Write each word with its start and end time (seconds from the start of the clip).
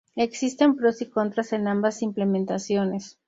Existen 0.15 0.77
pros 0.77 0.99
y 1.03 1.11
contras 1.11 1.53
en 1.53 1.67
ambas 1.67 2.01
implementaciones. 2.01 3.19